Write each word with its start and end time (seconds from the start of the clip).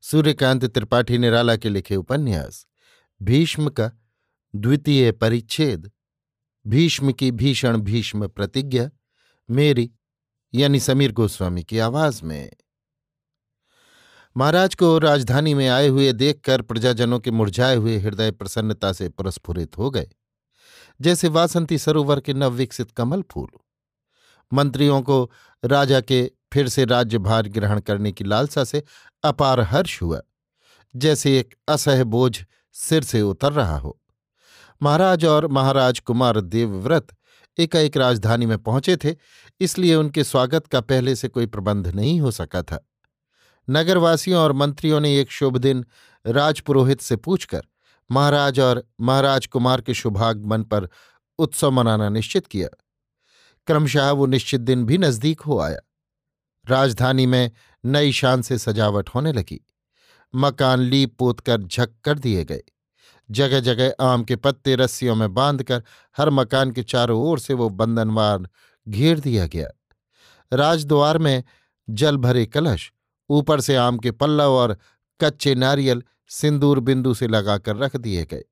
सूर्यकांत 0.00 0.64
त्रिपाठी 0.64 1.18
निराला 1.18 1.56
के 1.56 1.68
लिखे 1.68 1.96
उपन्यास, 1.96 2.66
भीष्म 3.22 3.70
का 3.70 3.90
द्वितीय 4.56 5.12
परिच्छेद, 5.12 5.90
भीष्म 6.66 7.12
की 7.12 7.30
भीषण 7.30 7.78
भीष्म 7.78 8.28
प्रतिज्ञा, 8.28 8.90
मेरी, 9.50 9.90
यानी 10.54 10.80
समीर 10.80 11.12
गोस्वामी 11.12 11.64
की 11.64 11.78
आवाज़ 11.78 12.24
में। 12.24 12.52
महाराज 14.36 14.74
को 14.74 14.98
राजधानी 14.98 15.54
में 15.54 15.68
आए 15.68 15.88
हुए 15.88 16.12
देखकर 16.12 16.62
प्रजाजनों 16.62 17.20
के 17.20 17.30
मुरझाए 17.30 17.76
हुए 17.76 17.98
हृदय 17.98 18.30
प्रसन्नता 18.30 18.92
से 18.92 19.08
पुरस्फुरित 19.08 19.78
हो 19.78 19.90
गए। 19.90 20.10
जैसे 21.00 21.28
वासंती 21.28 21.78
सरोवर 21.78 22.20
के 22.20 22.34
नवविकसित 22.34 22.90
कमल 22.90 23.22
फूल। 23.22 23.48
मंत्रियों 24.52 25.02
को 25.02 25.30
राजा 25.64 26.00
के 26.00 26.30
फिर 26.52 26.68
से 26.68 26.84
राज्यभार 26.84 27.48
ग्रहण 27.48 27.80
करने 27.80 28.12
की 28.12 28.24
लालसा 28.24 28.64
से 28.64 28.82
अपार 29.24 29.60
हर्ष 29.60 30.00
हुआ। 30.02 30.20
जैसे 30.94 31.38
एक 31.38 31.54
असह 31.68 32.04
बोझ 32.04 32.38
सिर 32.74 33.02
से 33.02 33.22
उतर 33.22 33.52
रहा 33.52 33.78
हो। 33.78 33.98
महाराज 34.80 35.24
और 35.24 35.46
महाराज 35.46 35.98
कुमार 35.98 36.40
देवव्रत 36.40 37.06
एकाएक 37.58 37.96
राजधानी 37.96 38.46
में 38.46 38.58
पहुँचे 38.58 38.96
थे, 38.96 39.14
इसलिए 39.60 39.94
उनके 39.94 40.24
स्वागत 40.24 40.66
का 40.66 40.80
पहले 40.80 41.14
से 41.16 41.28
कोई 41.28 41.46
प्रबंध 41.46 41.86
नहीं 41.86 42.20
हो 42.20 42.30
सका 42.30 42.62
था। 42.62 42.84
नगरवासियों 43.68 44.40
और 44.40 44.52
मंत्रियों 44.52 45.00
ने 45.00 45.18
एक 45.20 45.30
शुभ 45.30 45.56
दिन 45.56 45.84
राजपुरोहित 46.24 47.00
से 47.00 47.16
पूछकर 47.16 47.62
महाराज 48.10 48.60
और 48.60 48.82
महाराज 49.00 49.46
कुमार 49.46 49.80
के 49.80 49.94
शुभागमन 49.94 50.62
पर 50.62 50.88
उत्सव 51.38 51.70
मनाना 51.70 52.08
निश्चित 52.08 52.46
किया। 52.46 52.68
क्रमशः 53.66 54.10
वो 54.10 54.26
निश्चित 54.26 54.60
दिन 54.60 54.84
भी 54.84 54.98
नज़दीक 54.98 55.40
हो 55.40 55.58
आया। 55.60 55.78
राजधानी 56.68 57.26
में 57.26 57.50
नई 57.84 58.12
शान 58.12 58.42
से 58.42 58.58
सजावट 58.58 59.08
होने 59.08 59.32
लगी। 59.32 59.66
मकान 60.34 60.80
लीप 60.80 61.16
पोत 61.18 61.40
कर 61.40 61.62
झक 61.62 61.90
कर 62.04 62.18
दिए 62.18 62.44
गए। 62.44 62.62
जगह 63.30 63.60
जगह 63.60 63.94
आम 64.00 64.24
के 64.24 64.36
पत्ते 64.36 64.76
रस्सियों 64.76 65.14
में 65.14 65.34
बांधकर 65.34 65.82
हर 66.16 66.30
मकान 66.30 66.70
के 66.70 66.82
चारों 66.82 67.20
ओर 67.20 67.38
से 67.38 67.54
वो 67.54 67.68
बंधनवार 67.68 68.48
घेर 68.88 69.20
दिया 69.20 69.46
गया। 69.46 69.68
राजद्वार 70.52 71.18
में 71.18 71.44
जल 71.90 72.16
भरे 72.16 72.46
कलश, 72.46 72.92
ऊपर 73.30 73.60
से 73.60 73.76
आम 73.76 73.98
के 73.98 74.10
पल्लव 74.10 74.50
और 74.50 74.78
कच्चे 75.20 75.54
नारियल 75.54 76.02
सिंदूर 76.28 76.80
बिंदु 76.80 77.14
से 77.14 77.28
लगाकर 77.28 77.76
रख 77.76 77.96
दिए 77.96 78.24
गए। 78.24 78.44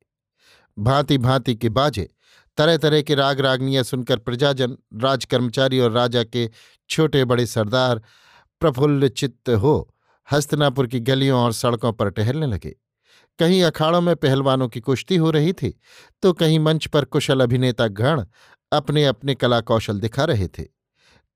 भांति 0.79 1.19
भांति 1.19 1.55
के 1.55 1.69
बाजे 1.69 2.11
तरह 2.59 2.77
तरह 2.77 3.03
के 3.03 3.15
राग 3.15 3.41
रागनियाँ 3.41 3.83
सुनकर 3.83 4.19
प्रजाजन, 4.19 4.77
राजकर्मचारी 4.95 5.81
और 5.81 5.91
राजा 5.93 6.23
के 6.25 6.49
छोटे 6.91 7.25
बड़े 7.25 7.47
सरदार 7.47 8.03
प्रफुल्ल 8.63 9.09
चित्त 9.09 9.51
हो 9.51 9.95
हस्तनापुर 10.29 10.87
की 10.87 11.01
गलियों 11.01 11.41
और 11.41 11.53
सड़कों 11.53 11.93
पर 11.93 12.11
टहलने 12.11 12.47
लगे। 12.47 12.75
कहीं 13.39 13.63
अखाड़ों 13.63 14.01
में 14.01 14.15
पहलवानों 14.17 14.69
की 14.69 14.81
कुश्ती 14.81 15.17
हो 15.17 15.31
रही 15.31 15.53
थी 15.53 15.75
तो 16.23 16.33
कहीं 16.33 16.59
मंच 16.61 16.87
पर 16.87 17.05
कुशल 17.05 17.41
अभिनेता 17.41 17.87
गण 17.89 18.25
अपने 18.73 19.05
अपने 19.05 19.35
कला 19.35 19.61
कौशल 19.61 20.01
दिखा 20.01 20.25
रहे 20.25 20.49
थे। 20.49 20.63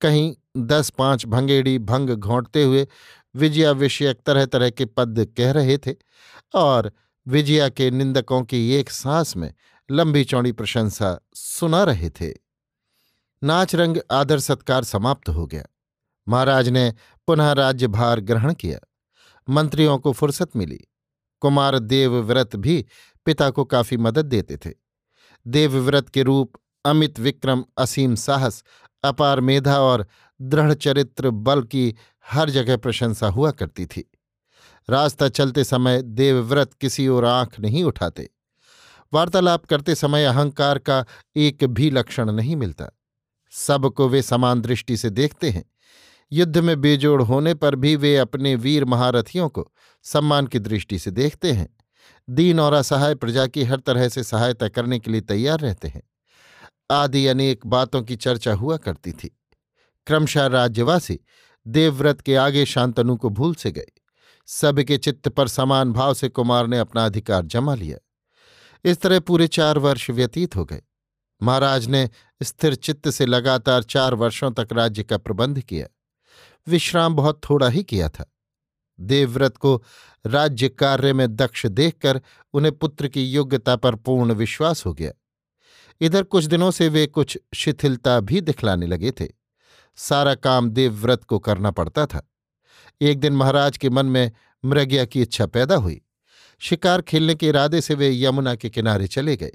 कहीं 0.01 0.35
दस 0.57 0.91
पाँच 0.91 1.27
भंगेड़ी 1.27 1.79
भंग 1.79 2.11
घोंटते 2.11 2.63
हुए 2.65 2.87
विजया 3.35 3.71
विषयक 3.73 4.21
तरह 4.27 4.47
तरह 4.47 4.71
के 4.71 4.85
पद 4.87 5.27
कह 5.37 5.51
रहे 5.53 5.77
थे 5.79 5.95
और 6.55 6.91
विजया 7.27 7.69
के 7.69 7.91
निंदकों 7.91 8.43
की 8.43 8.71
एक 8.75 8.91
सांस 8.91 9.37
में 9.37 9.53
लंबी 9.91 10.25
चौड़ी 10.25 10.53
प्रशंसा 10.53 11.21
सुना 11.35 11.85
रहे 11.85 12.11
थे। 12.11 12.35
नाच 13.45 13.75
रंग 13.75 13.97
आदर 14.11 14.39
सत्कार 14.39 14.85
समाप्त 14.85 15.29
हो 15.29 15.47
गया। 15.47 15.65
महाराज 16.29 16.69
ने 16.69 16.95
पुनः 17.27 17.53
राज्यभार 17.53 18.21
ग्रहण 18.21 18.55
किया। 18.55 18.79
मंत्रियों 19.49 19.99
को 19.99 20.13
फुर्सत 20.13 20.57
मिली। 20.57 20.81
कुमार 21.41 21.79
देवव्रत 21.79 22.57
भी 22.57 22.87
पिता 23.25 23.51
को 23.51 23.65
काफ़ी 23.65 23.97
मदद 23.97 24.25
देते 24.27 24.57
थे। 24.57 24.75
देवव्रत 25.47 26.09
के 26.09 26.23
रूप 26.23 26.53
अमित 26.85 27.21
विक्रम 27.21 27.65
असीम 27.79 28.15
साहस, 28.15 28.65
अपार 29.05 29.41
मेधा 29.41 29.81
और 29.81 30.07
दृढ़ 30.43 30.75
चरित्र 30.75 31.31
बल 31.31 31.63
की 31.63 31.97
हर 32.27 32.51
जगह 32.51 32.77
प्रशंसा 32.77 33.27
हुआ 33.27 33.51
करती 33.51 33.87
थी। 33.87 34.11
रास्ता 34.91 35.29
चलते 35.29 35.65
समय 35.65 36.03
देवव्रत 36.03 36.75
किसी 36.75 37.09
ओर 37.09 37.25
आँख 37.25 37.61
नहीं 37.61 37.85
उठाते। 37.85 38.31
वार्तालाप 39.13 39.65
करते 39.65 39.95
समय 39.95 40.25
अहंकार 40.25 40.79
का 40.79 41.05
एक 41.37 41.65
भी 41.65 41.91
लक्षण 41.91 42.31
नहीं 42.33 42.57
मिलता। 42.57 42.87
सबको 43.53 44.09
वे 44.09 44.23
समान 44.23 44.61
दृष्टि 44.61 44.97
से 44.97 45.11
देखते 45.11 45.51
हैं। 45.51 45.65
युद्ध 46.33 46.59
में 46.59 46.81
बेजोड़ 46.81 47.23
होने 47.23 47.55
पर 47.55 47.75
भी 47.75 47.97
वे 47.97 48.17
अपने 48.17 48.55
वीर 48.55 48.85
महारथियों 48.85 49.49
को 49.49 49.73
सम्मान 50.03 50.47
की 50.47 50.59
दृष्टि 50.59 50.99
से 50.99 51.11
देखते 51.11 51.53
हैं। 51.53 51.77
दीन 52.31 52.61
और 52.61 52.73
असहाय 52.73 53.15
प्रजा 53.15 53.47
की 53.47 53.65
हर 53.65 53.81
तरह 53.81 54.09
से 54.09 54.23
सहायता 54.23 54.69
करने 54.69 54.99
के 54.99 55.11
लिए 55.11 55.21
तैयार 55.21 55.61
रहते 55.61 55.89
हैं। 55.89 56.03
आदि 56.91 57.27
अनेक 57.27 57.67
बातों 57.67 58.03
की 58.03 58.17
चर्चा 58.17 58.55
हुआ 58.55 58.77
करती 58.77 59.13
थी। 59.13 59.39
क्रमशः 60.07 60.47
राज्यवासी 60.47 61.21
देवव्रत 61.67 62.21
के 62.21 62.37
आगे 62.37 62.67
शांतनु 62.67 63.17
को 63.17 63.29
भूल 63.29 63.55
से 63.55 63.71
गए। 63.71 63.89
सबके 64.47 64.99
चित्त 64.99 65.29
पर 65.29 65.49
समान 65.49 65.93
भाव 65.93 66.15
से 66.15 66.29
कुमार 66.29 66.67
ने 66.67 66.79
अपना 66.79 67.07
अधिकार 67.07 67.45
जमा 67.45 67.75
लिया। 67.75 67.99
इस 68.85 69.01
तरह 69.01 69.21
पूरे 69.21 69.47
चार 69.47 69.79
वर्ष 69.79 70.11
व्यतीत 70.11 70.57
हो 70.57 70.65
गए। 70.65 70.83
महाराज 71.43 71.87
ने 71.87 72.11
स्थिर 72.43 72.75
चित्त 72.75 73.11
से 73.11 73.27
लगातार 73.27 73.83
चार 73.83 74.15
वर्षों 74.15 74.51
तक 74.51 74.69
राज्य 74.73 75.03
का 75.03 75.19
प्रबंध 75.19 75.61
किया। 75.61 75.87
विश्राम 76.69 77.15
बहुत 77.15 77.41
थोड़ा 77.51 77.69
ही 77.69 77.83
किया 77.83 78.09
था। 78.09 78.35
देवव्रत 79.01 79.57
को 79.57 79.85
राज्य 80.27 80.69
कार्य 80.69 81.13
में 81.13 81.37
दक्ष 81.37 81.67
देखकर 81.67 82.21
उन्हें 82.53 82.79
पुत्र 82.79 83.09
की 83.09 83.25
योग्यता 83.25 83.77
पर 83.77 83.95
पूर्ण 83.95 84.33
विश्वास 84.33 84.87
हो 84.87 84.95
गया। 84.95 85.13
इधर 86.01 86.23
कुछ 86.23 86.45
दिनों 86.45 86.71
से 86.71 86.89
वे 86.89 87.07
कुछ 87.07 87.39
शिथिलता 87.55 88.21
भी 88.21 88.41
दिखलाने 88.41 88.87
लगे 88.87 89.11
थे। 89.11 89.29
सारा 89.97 90.35
काम 90.35 90.71
देवव्रत 90.71 91.25
को 91.25 91.39
करना 91.39 91.71
पड़ता 91.71 92.07
था। 92.07 92.31
एक 93.01 93.21
दिन 93.21 93.33
महाराज 93.33 93.77
के 93.77 93.91
मन 93.91 94.07
में 94.07 94.33
मृग्या 94.65 95.05
की 95.05 95.23
इच्छा 95.23 95.47
पैदा 95.47 95.77
हुई। 95.77 96.03
शिकार 96.63 97.03
खेलने 97.03 97.35
के 97.35 97.49
इरादे 97.49 97.81
से 97.81 97.95
वे 97.95 98.23
यमुना 98.23 98.55
के 98.55 98.71
किनारे 98.71 99.07
चले 99.07 99.37
गए। 99.37 99.53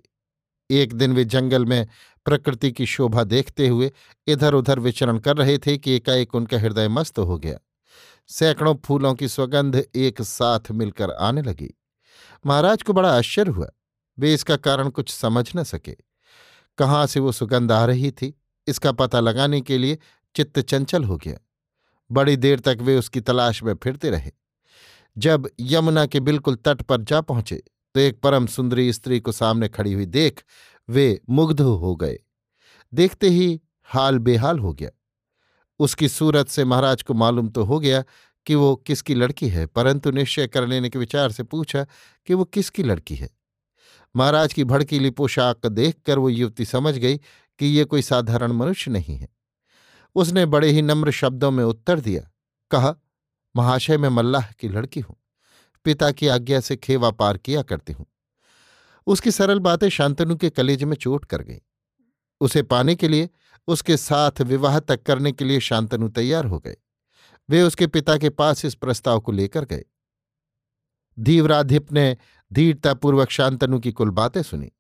एक 0.72 0.94
दिन 0.94 1.14
वे 1.14 1.26
जंगल 1.26 1.66
में 1.66 1.88
प्रकृति 2.26 2.72
की 2.72 2.86
शोभा 2.86 3.24
देखते 3.24 3.68
हुए 3.68 3.92
इधर 4.28 4.54
उधर 4.54 4.80
विचरण 4.80 5.20
कर 5.20 5.38
रहे 5.38 5.58
थे 5.58 5.78
कि 5.78 5.92
एकाएक 5.92 6.36
उनका 6.36 6.60
हृदय 6.60 6.88
मस्त 6.88 7.20
हो 7.20 7.38
गया। 7.38 7.60
सैकड़ों 8.28 8.76
फूलों 8.86 9.14
की 9.16 9.28
सुगंध 9.28 9.86
एक 9.96 10.22
साथ 10.22 10.60
मिलकर 10.72 11.12
आने 11.12 11.42
लगी। 11.42 11.74
महाराज 12.46 12.84
को 12.84 12.94
बड़ा 12.94 13.18
आश्चर्य 13.18 13.52
हुआ। 13.52 13.70
वे 14.20 14.34
इसका 14.34 14.56
कारण 14.56 14.90
कुछ 14.90 15.10
समझ 15.10 15.52
न 15.56 15.64
सके। 15.64 15.98
कहाँ 16.78 17.08
से 17.08 17.20
वो 17.20 17.32
सुगंध 17.32 17.72
आ 17.72 17.86
रही 17.86 18.12
थी? 18.12 18.42
इसका 18.68 18.92
पता 18.92 19.20
लगाने 19.20 19.62
के 19.62 19.78
लिए 19.78 19.98
चित्त 20.36 20.60
चंचल 20.60 21.04
हो 21.04 21.18
गया। 21.18 21.38
बड़ी 22.12 22.36
देर 22.36 22.60
तक 22.60 22.78
वे 22.82 22.98
उसकी 22.98 23.22
तलाश 23.22 23.64
में 23.64 23.76
फिरते 23.76 24.10
रहे। 24.10 24.32
जब 25.18 25.50
यमुना 25.60 26.06
के 26.06 26.20
बिल्कुल 26.20 26.56
तट 26.56 26.82
पर 26.82 27.02
जा 27.02 27.22
पहुँचे 27.22 27.64
तो 27.96 28.00
एक 28.00 28.20
परम 28.20 28.46
सुंदरी 28.48 28.92
स्त्री 28.94 29.20
को 29.20 29.32
सामने 29.32 29.68
खड़ी 29.70 29.94
हुई 29.94 30.06
देख 30.06 30.44
वे 30.90 31.22
मुग्ध 31.30 31.62
हो 31.62 31.96
गए। 31.96 32.18
देखते 32.94 33.30
ही 33.30 33.62
हाल 33.90 34.18
बेहाल 34.20 34.60
हो 34.60 34.74
गया। 34.74 34.90
उसकी 35.80 36.10
सूरत 36.10 36.48
से 36.48 36.66
महाराज 36.66 37.04
को 37.04 37.14
मालूम 37.14 37.50
तो 37.50 37.64
हो 37.64 37.80
गया 37.80 38.04
कि 38.48 38.56
वो 38.56 38.76
किसकी 38.78 39.16
लड़की 39.16 39.48
है, 39.50 39.66
परंतु 39.66 40.12
निश्चय 40.12 40.48
कर 40.48 40.68
लेने 40.68 40.90
के 40.90 41.00
विचार 41.00 41.32
से 41.32 41.44
पूछा 41.44 41.86
कि 42.28 42.34
वो 42.34 42.44
किसकी 42.46 42.84
लड़की 42.84 43.16
है। 43.16 43.30
महाराज 44.16 44.54
की 44.54 44.64
भड़कीली 44.64 45.10
पोशाक 45.10 45.66
देखकर 45.68 46.20
वो 46.20 46.30
युवती 46.30 46.66
समझ 46.66 46.98
गई 46.98 47.18
कि 47.60 47.66
ये 47.66 47.86
कोई 47.86 48.02
साधारण 48.02 48.52
मनुष्य 48.52 48.92
नहीं 48.92 49.18
है। 49.18 49.28
उसने 50.16 50.46
बड़े 50.46 50.70
ही 50.70 50.82
नम्र 50.82 51.12
शब्दों 51.12 51.52
में 51.52 51.64
उत्तर 51.64 52.00
दिया, 52.00 52.30
कहा 52.72 52.96
महाशय 53.56 53.98
मैं 53.98 54.10
मल्लाह 54.10 54.52
की 54.52 54.70
लड़की 54.70 55.00
हूँ। 55.00 55.16
पिता 55.84 56.12
की 56.12 56.28
आज्ञा 56.28 56.60
से 56.60 56.76
खेवा 56.76 57.12
पार 57.12 57.38
किया 57.38 57.62
करती 57.62 57.94
हूँ। 57.94 58.06
उसकी 59.08 59.32
सरल 59.32 59.60
बातें 59.60 59.90
शांतनु 59.90 60.36
के 60.36 60.50
कलेज 60.50 60.84
में 60.84 60.96
चोट 60.96 61.26
कर 61.26 61.42
गई। 61.42 61.62
उसे 62.42 62.62
पाने 62.62 62.96
के 62.96 63.08
लिए, 63.08 63.30
उसके 63.68 63.98
साथ 63.98 64.42
विवाह 64.42 64.80
तक 64.80 65.04
करने 65.04 65.32
के 65.32 65.46
लिए 65.46 65.60
शांतनु 65.60 66.10
तैयार 66.10 66.46
हो 66.46 66.60
गए। 66.60 66.78
वे 67.50 67.62
उसके 67.62 67.88
पिता 67.88 68.18
के 68.18 68.30
पास 68.30 68.66
इस 68.66 68.76
प्रस्ताव 68.76 69.20
को 69.20 69.32
लेकर 69.32 69.66
गए। 69.66 69.86
धीवराधिप 71.20 71.92
ने 71.92 72.18
धीरतापूर्वक 72.54 73.30
शांतनु 73.30 73.80
की 73.80 73.92
कुल 73.92 74.10
बातें 74.10 74.44
सुनी। 74.44 74.72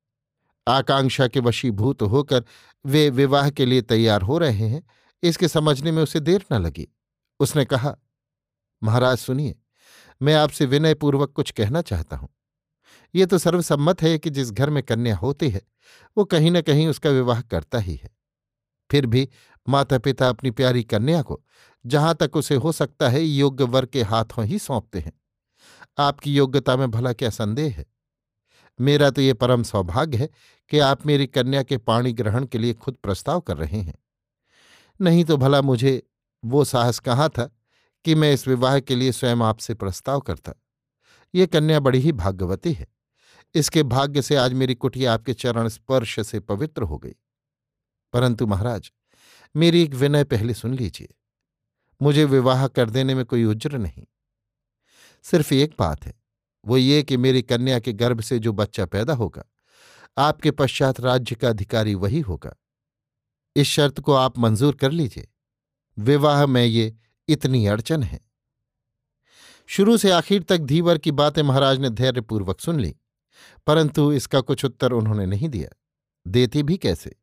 आकांक्षा 0.67 1.27
के 1.27 1.39
वशीभूत 1.39 2.01
होकर 2.01 2.43
वे 2.85 3.09
विवाह 3.09 3.49
के 3.49 3.65
लिए 3.65 3.81
तैयार 3.81 4.21
हो 4.21 4.37
रहे 4.37 4.67
हैं। 4.67 4.83
इसके 5.23 5.47
समझने 5.47 5.91
में 5.91 6.03
उसे 6.03 6.19
देर 6.19 6.45
न 6.51 6.55
लगी। 6.55 6.87
उसने 7.39 7.65
कहा 7.65 7.97
महाराज 8.85 9.17
सुनिए, 9.17 9.55
मैं 10.21 10.35
आपसे 10.35 10.65
विनयपूर्वक 10.65 11.31
कुछ 11.31 11.51
कहना 11.51 11.81
चाहता 11.81 12.15
हूँ। 12.15 12.29
ये 13.15 13.25
तो 13.25 13.37
सर्वसम्मत 13.37 14.01
है 14.01 14.17
कि 14.17 14.29
जिस 14.29 14.51
घर 14.51 14.69
में 14.69 14.83
कन्या 14.83 15.15
होती 15.15 15.49
है, 15.49 15.61
वो 16.17 16.25
कहीं 16.25 16.51
ना 16.51 16.61
कहीं 16.61 16.87
उसका 16.87 17.09
विवाह 17.09 17.41
करता 17.41 17.77
ही 17.77 17.95
है। 17.95 18.09
फिर 18.91 19.05
भी 19.05 19.29
माता 19.69 19.97
पिता 19.97 20.29
अपनी 20.29 20.51
प्यारी 20.51 20.83
कन्या 20.83 21.21
को, 21.21 21.43
जहाँ 21.85 22.15
तक 22.15 22.35
उसे 22.35 22.55
हो 22.55 22.71
सकता 22.71 23.09
है, 23.09 23.21
योग्य 23.21 23.63
वर 23.63 23.85
के 23.85 24.03
हाथों 24.03 24.45
ही 24.45 24.59
सौंपते 24.59 24.99
हैं। 24.99 25.13
आपकी 25.97 26.33
योग्यता 26.35 26.75
में 26.77 26.91
भला 26.91 27.13
क्या 27.13 27.29
संदेह 27.29 27.75
है? 27.75 27.85
मेरा 28.81 29.09
तो 29.09 29.21
ये 29.21 29.33
परम 29.33 29.63
सौभाग्य 29.63 30.17
है 30.17 30.29
कि 30.69 30.79
आप 30.79 31.05
मेरी 31.05 31.27
कन्या 31.27 31.63
के 31.63 31.77
पाणी 31.77 32.13
ग्रहण 32.13 32.45
के 32.45 32.57
लिए 32.57 32.73
खुद 32.73 32.95
प्रस्ताव 32.95 33.39
कर 33.39 33.57
रहे 33.57 33.81
हैं। 33.81 33.95
नहीं 35.01 35.25
तो 35.25 35.37
भला 35.37 35.61
मुझे 35.61 36.03
वो 36.45 36.63
साहस 36.63 36.99
कहाँ 36.99 37.29
था 37.29 37.49
कि 38.05 38.15
मैं 38.15 38.33
इस 38.33 38.47
विवाह 38.47 38.79
के 38.79 38.95
लिए 38.95 39.11
स्वयं 39.11 39.37
आपसे 39.37 39.73
प्रस्ताव 39.73 40.19
करता। 40.19 40.53
ये 41.35 41.47
कन्या 41.47 41.79
बड़ी 41.79 41.99
ही 41.99 42.11
भाग्यवती 42.11 42.73
है। 42.73 42.87
इसके 43.55 43.83
भाग्य 43.83 44.21
से 44.21 44.35
आज 44.35 44.53
मेरी 44.53 44.75
कुटिया 44.75 45.13
आपके 45.13 45.33
चरण 45.33 45.67
स्पर्श 45.67 46.27
से 46.27 46.39
पवित्र 46.39 46.81
हो 46.81 46.97
गई। 46.97 47.15
परंतु 48.13 48.47
महाराज, 48.47 48.91
मेरी 49.55 49.83
एक 49.83 49.93
विनय 49.93 50.23
पहले 50.23 50.53
सुन 50.53 50.73
लीजिए। 50.73 51.15
मुझे 52.01 52.25
विवाह 52.25 52.67
कर 52.67 52.89
देने 52.89 53.15
में 53.15 53.25
कोई 53.25 53.43
उज्र 53.43 53.77
नहीं। 53.77 54.03
सिर्फ़ 55.23 55.53
एक 55.53 55.75
बात 55.79 56.05
है, 56.05 56.13
वो 56.65 56.77
ये 56.77 57.03
कि 57.03 57.17
मेरी 57.17 57.41
कन्या 57.41 57.79
के 57.79 57.93
गर्भ 57.93 58.21
से 58.21 58.39
जो 58.39 58.53
बच्चा 58.53 58.85
पैदा 58.85 59.13
होगा, 59.13 59.43
आपके 60.17 60.51
पश्चात 60.51 60.99
राज्य 60.99 61.35
का 61.35 61.49
अधिकारी 61.49 61.95
वही 61.95 62.19
होगा। 62.19 62.55
इस 63.55 63.67
शर्त 63.67 63.99
को 63.99 64.13
आप 64.13 64.37
मंजूर 64.37 64.75
कर 64.75 64.91
लीजिए। 64.91 65.27
विवाह 65.97 66.45
में 66.45 66.65
ये 66.65 66.97
इतनी 67.27 67.65
अड़चन 67.67 68.03
है। 68.03 68.19
शुरू 69.69 69.97
से 69.97 70.11
आखिर 70.11 70.43
तक 70.43 70.57
धीवर 70.57 70.97
की 70.97 71.11
बातें 71.11 71.41
महाराज 71.43 71.79
ने 71.79 71.89
धैर्यपूर्वक 71.89 72.59
सुन 72.59 72.79
ली, 72.79 72.95
परंतु 73.67 74.11
इसका 74.11 74.41
कुछ 74.41 74.65
उत्तर 74.65 74.91
उन्होंने 74.91 75.25
नहीं 75.25 75.49
दिया। 75.49 75.69
देती 76.25 76.63
भी 76.63 76.77
कैसे? 76.77 77.15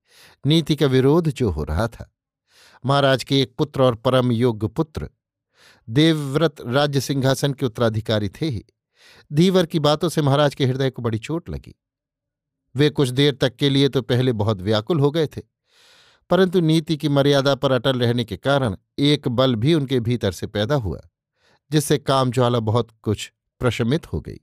नीति 0.45 0.77
का 0.77 0.87
विरोध 0.87 1.29
जो 1.29 1.51
हो 1.51 1.65
रहा 1.65 1.87
था। 1.89 2.11
महाराज 2.85 3.25
के 3.25 3.41
एक 3.43 3.55
पुत्र 3.59 3.83
और 3.83 3.95
परम 3.95 4.33
योग्य 4.33 4.69
पुत्र, 4.69 5.09
देवव्रत 5.89 6.61
राज्य 6.61 7.01
सिंहासन 7.01 7.53
के 7.53 7.67
उत्तराधिकारी 7.67 8.29
थे 8.31 8.47
ही। 8.47 8.65
धीवर 9.31 9.67
की 9.67 9.79
बातों 9.79 10.09
से 10.09 10.23
महाराज 10.23 10.55
के 10.55 10.67
हृदय 10.67 10.91
को 10.91 11.03
बड़ी 11.03 11.19
चोट 11.19 11.49
लगी। 11.51 11.75
वे 12.75 12.91
कुछ 12.91 13.09
देर 13.09 13.35
तक 13.35 13.57
के 13.57 13.71
लिए 13.71 13.89
तो 13.89 14.03
पहले 14.03 14.33
बहुत 14.33 14.61
व्याकुल 14.61 15.01
हो 15.01 15.11
गए 15.11 15.27
थे। 15.27 15.43
परंतु 16.33 16.61
नीति 16.61 16.97
की 16.97 17.09
मर्यादा 17.09 17.55
पर 17.55 17.73
अटल 17.73 18.01
रहने 18.01 18.25
के 18.25 18.37
कारण 18.37 18.77
एक 18.99 19.29
बल 19.29 19.55
भी 19.55 19.75
उनके 19.75 20.01
भीतर 20.01 20.33
से 20.33 20.47
पैदा 20.47 20.75
हुआ, 20.75 21.01
जिससे 21.73 21.99
कामज्वाला 21.99 22.61
बहुत 22.61 22.89
कुछ 23.03 23.33
प्रशमित 23.61 24.13
हो 24.13 24.21
गई। 24.21 24.41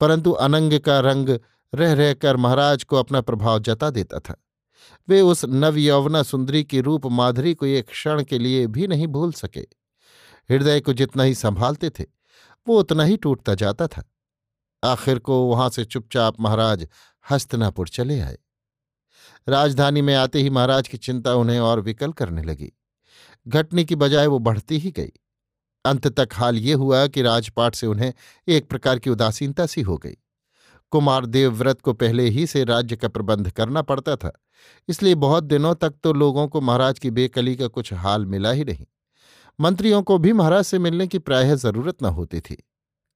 परंतु 0.00 0.30
अनंग 0.30 0.80
का 0.80 1.00
रंग 1.00 1.38
रह 1.74 1.92
रहकर 1.92 2.36
महाराज 2.36 2.84
को 2.84 2.96
अपना 2.96 3.20
प्रभाव 3.20 3.58
जता 3.58 3.90
देता 3.90 4.18
था। 4.18 4.44
वे 5.08 5.20
उस 5.20 5.44
नवयौवना 5.44 6.22
सुंदरी 6.22 6.64
की 6.64 6.80
रूप 6.80 7.06
माधुरी 7.06 7.54
को 7.54 7.66
एक 7.66 7.88
क्षण 7.88 8.22
के 8.22 8.38
लिए 8.38 8.66
भी 8.66 8.86
नहीं 8.86 9.06
भूल 9.06 9.32
सके। 9.32 9.66
हृदय 10.50 10.80
को 10.80 10.92
जितना 10.92 11.22
ही 11.22 11.34
संभालते 11.34 11.90
थे, 11.90 12.04
वो 12.68 12.78
उतना 12.78 13.04
ही 13.04 13.16
टूटता 13.16 13.54
जाता 13.54 13.86
था। 13.86 14.04
आखिर 14.84 15.18
को 15.18 15.42
वहाँ 15.42 15.70
से 15.70 15.84
चुपचाप 15.84 16.40
महाराज 16.40 16.88
हस्तनापुर 17.30 17.88
चले 17.88 18.20
आए। 18.20 18.38
राजधानी 19.46 20.02
में 20.02 20.14
आते 20.14 20.40
ही 20.40 20.50
महाराज 20.50 20.88
की 20.88 20.96
चिंता 20.98 21.34
उन्हें 21.34 21.58
और 21.60 21.80
विकल 21.80 22.12
करने 22.12 22.42
लगी। 22.42 22.72
घटने 23.46 23.84
की 23.84 23.96
बजाय 23.96 24.26
वो 24.26 24.38
बढ़ती 24.40 24.78
ही 24.78 24.90
गई। 24.90 25.12
अंत 25.84 26.06
तक 26.10 26.28
हाल 26.32 26.58
ये 26.58 26.72
हुआ 26.74 27.06
कि 27.06 27.22
राजपाट 27.22 27.74
से 27.74 27.86
उन्हें 27.86 28.12
एक 28.48 28.68
प्रकार 28.68 28.98
की 28.98 29.10
उदासीनता 29.10 29.66
सी 29.66 29.80
हो 29.82 29.96
गई। 29.98 30.16
कुमार 30.92 31.26
देवव्रत 31.26 31.80
को 31.80 31.92
पहले 31.94 32.28
ही 32.28 32.46
से 32.46 32.64
राज्य 32.64 32.96
का 32.96 33.08
प्रबंध 33.08 33.50
करना 33.50 33.82
पड़ता 33.82 34.16
था, 34.16 34.32
इसलिए 34.88 35.14
बहुत 35.16 35.44
दिनों 35.44 35.74
तक 35.74 35.94
तो 36.02 36.12
लोगों 36.12 36.46
को 36.48 36.60
महाराज 36.60 36.98
की 36.98 37.10
बेकली 37.10 37.54
का 37.56 37.66
कुछ 37.68 37.92
हाल 37.94 38.26
मिला 38.26 38.50
ही 38.50 38.64
नहीं। 38.64 38.86
मंत्रियों 39.58 40.02
को 40.02 40.18
भी 40.18 40.32
महाराज 40.32 40.64
से 40.64 40.78
मिलने 40.78 41.06
की 41.06 41.18
प्रायः 41.20 41.54
ज़रूरत 41.56 42.02
न 42.02 42.06
होती 42.08 42.40
थी, 42.40 42.56